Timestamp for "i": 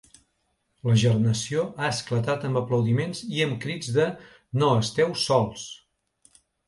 3.37-3.43